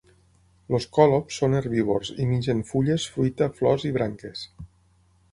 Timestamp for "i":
2.23-2.25, 3.91-3.93